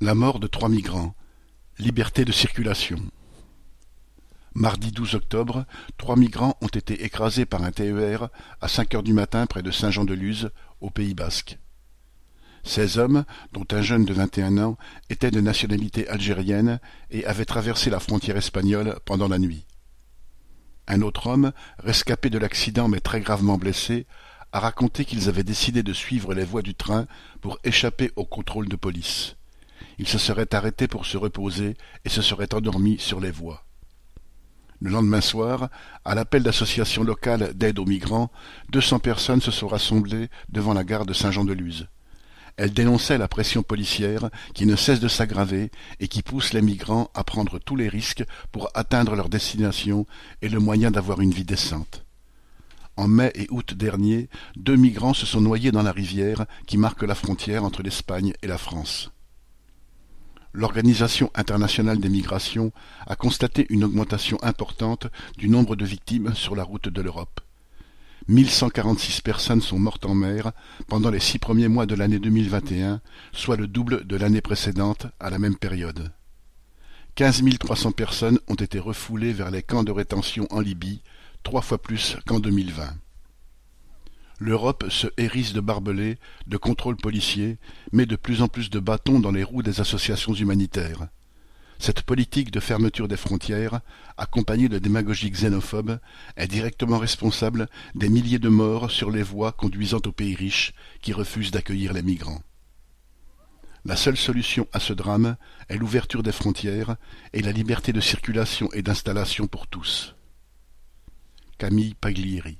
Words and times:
La 0.00 0.14
mort 0.14 0.38
de 0.38 0.46
trois 0.46 0.68
migrants. 0.68 1.16
Liberté 1.80 2.24
de 2.24 2.30
circulation. 2.30 3.00
Mardi 4.54 4.92
12 4.92 5.16
octobre, 5.16 5.66
trois 5.96 6.14
migrants 6.14 6.56
ont 6.60 6.68
été 6.68 7.02
écrasés 7.04 7.46
par 7.46 7.64
un 7.64 7.72
TER 7.72 8.28
à 8.60 8.68
cinq 8.68 8.94
heures 8.94 9.02
du 9.02 9.12
matin 9.12 9.44
près 9.46 9.64
de 9.64 9.72
Saint-Jean-de-Luz, 9.72 10.50
au 10.80 10.90
Pays 10.90 11.14
basque. 11.14 11.58
Ces 12.62 12.98
hommes, 12.98 13.24
dont 13.52 13.66
un 13.72 13.82
jeune 13.82 14.04
de 14.04 14.14
vingt 14.14 14.38
et 14.38 14.42
un 14.44 14.58
ans, 14.58 14.78
étaient 15.10 15.32
de 15.32 15.40
nationalité 15.40 16.06
algérienne 16.06 16.78
et 17.10 17.26
avaient 17.26 17.44
traversé 17.44 17.90
la 17.90 17.98
frontière 17.98 18.36
espagnole 18.36 19.00
pendant 19.04 19.26
la 19.26 19.40
nuit. 19.40 19.66
Un 20.86 21.02
autre 21.02 21.26
homme, 21.26 21.50
rescapé 21.80 22.30
de 22.30 22.38
l'accident 22.38 22.86
mais 22.86 23.00
très 23.00 23.20
gravement 23.20 23.58
blessé, 23.58 24.06
a 24.52 24.60
raconté 24.60 25.04
qu'ils 25.04 25.28
avaient 25.28 25.42
décidé 25.42 25.82
de 25.82 25.92
suivre 25.92 26.34
les 26.34 26.44
voies 26.44 26.62
du 26.62 26.76
train 26.76 27.08
pour 27.40 27.58
échapper 27.64 28.12
au 28.14 28.24
contrôle 28.24 28.68
de 28.68 28.76
police 28.76 29.34
il 29.98 30.06
se 30.06 30.18
serait 30.18 30.54
arrêté 30.54 30.88
pour 30.88 31.06
se 31.06 31.16
reposer 31.16 31.76
et 32.04 32.08
se 32.08 32.22
serait 32.22 32.54
endormi 32.54 32.98
sur 32.98 33.20
les 33.20 33.30
voies. 33.30 33.64
Le 34.80 34.90
lendemain 34.90 35.20
soir, 35.20 35.70
à 36.04 36.14
l'appel 36.14 36.44
d'associations 36.44 37.02
locales 37.02 37.52
d'aide 37.54 37.80
aux 37.80 37.84
migrants, 37.84 38.30
deux 38.70 38.80
cents 38.80 39.00
personnes 39.00 39.40
se 39.40 39.50
sont 39.50 39.66
rassemblées 39.66 40.28
devant 40.50 40.72
la 40.72 40.84
gare 40.84 41.04
de 41.04 41.12
Saint-Jean-de-Luz. 41.12 41.88
Elles 42.56 42.72
dénonçaient 42.72 43.18
la 43.18 43.28
pression 43.28 43.62
policière 43.62 44.30
qui 44.54 44.66
ne 44.66 44.76
cesse 44.76 45.00
de 45.00 45.08
s'aggraver 45.08 45.70
et 45.98 46.06
qui 46.06 46.22
pousse 46.22 46.52
les 46.52 46.62
migrants 46.62 47.10
à 47.14 47.24
prendre 47.24 47.58
tous 47.58 47.76
les 47.76 47.88
risques 47.88 48.24
pour 48.52 48.70
atteindre 48.74 49.16
leur 49.16 49.28
destination 49.28 50.06
et 50.42 50.48
le 50.48 50.60
moyen 50.60 50.92
d'avoir 50.92 51.20
une 51.20 51.32
vie 51.32 51.44
décente. 51.44 52.04
En 52.96 53.06
mai 53.06 53.32
et 53.34 53.46
août 53.50 53.74
dernier, 53.74 54.28
deux 54.56 54.74
migrants 54.74 55.14
se 55.14 55.26
sont 55.26 55.40
noyés 55.40 55.70
dans 55.70 55.84
la 55.84 55.92
rivière 55.92 56.46
qui 56.66 56.78
marque 56.78 57.02
la 57.02 57.14
frontière 57.14 57.64
entre 57.64 57.82
l'Espagne 57.82 58.32
et 58.42 58.48
la 58.48 58.58
France 58.58 59.12
l'Organisation 60.52 61.30
internationale 61.34 61.98
des 61.98 62.08
migrations 62.08 62.72
a 63.06 63.16
constaté 63.16 63.66
une 63.70 63.84
augmentation 63.84 64.38
importante 64.42 65.06
du 65.36 65.48
nombre 65.48 65.76
de 65.76 65.84
victimes 65.84 66.34
sur 66.34 66.56
la 66.56 66.64
route 66.64 66.88
de 66.88 67.02
l'Europe. 67.02 67.40
1146 68.28 69.22
personnes 69.22 69.62
sont 69.62 69.78
mortes 69.78 70.04
en 70.04 70.14
mer 70.14 70.52
pendant 70.86 71.10
les 71.10 71.20
six 71.20 71.38
premiers 71.38 71.68
mois 71.68 71.86
de 71.86 71.94
l'année 71.94 72.18
2021, 72.18 73.00
soit 73.32 73.56
le 73.56 73.66
double 73.66 74.06
de 74.06 74.16
l'année 74.16 74.42
précédente 74.42 75.06
à 75.18 75.30
la 75.30 75.38
même 75.38 75.56
période. 75.56 76.12
15 77.14 77.42
300 77.58 77.92
personnes 77.92 78.38
ont 78.46 78.54
été 78.54 78.78
refoulées 78.78 79.32
vers 79.32 79.50
les 79.50 79.62
camps 79.62 79.82
de 79.82 79.90
rétention 79.90 80.46
en 80.50 80.60
Libye, 80.60 81.02
trois 81.42 81.62
fois 81.62 81.78
plus 81.78 82.16
qu'en 82.26 82.38
2020. 82.38 82.94
L'Europe 84.40 84.86
se 84.88 85.08
hérisse 85.16 85.52
de 85.52 85.60
barbelés, 85.60 86.18
de 86.46 86.56
contrôles 86.56 86.96
policiers, 86.96 87.58
met 87.92 88.06
de 88.06 88.14
plus 88.14 88.40
en 88.40 88.48
plus 88.48 88.70
de 88.70 88.78
bâtons 88.78 89.18
dans 89.18 89.32
les 89.32 89.42
roues 89.42 89.64
des 89.64 89.80
associations 89.80 90.32
humanitaires. 90.32 91.08
Cette 91.80 92.02
politique 92.02 92.50
de 92.50 92.60
fermeture 92.60 93.08
des 93.08 93.16
frontières, 93.16 93.80
accompagnée 94.16 94.68
de 94.68 94.78
démagogie 94.78 95.30
xénophobe, 95.30 95.98
est 96.36 96.48
directement 96.48 96.98
responsable 96.98 97.68
des 97.94 98.08
milliers 98.08 98.38
de 98.38 98.48
morts 98.48 98.90
sur 98.90 99.10
les 99.10 99.22
voies 99.22 99.52
conduisant 99.52 100.00
aux 100.06 100.12
pays 100.12 100.34
riches 100.34 100.72
qui 101.02 101.12
refusent 101.12 101.52
d'accueillir 101.52 101.92
les 101.92 102.02
migrants. 102.02 102.42
La 103.84 103.96
seule 103.96 104.16
solution 104.16 104.66
à 104.72 104.80
ce 104.80 104.92
drame 104.92 105.36
est 105.68 105.76
l'ouverture 105.76 106.22
des 106.22 106.32
frontières 106.32 106.96
et 107.32 107.42
la 107.42 107.52
liberté 107.52 107.92
de 107.92 108.00
circulation 108.00 108.68
et 108.72 108.82
d'installation 108.82 109.46
pour 109.46 109.66
tous. 109.66 110.14
Camille 111.58 111.94
Paglieri 111.94 112.58